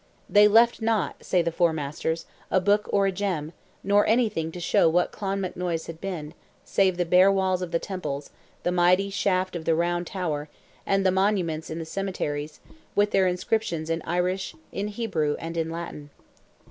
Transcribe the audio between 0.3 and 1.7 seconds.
left not," say the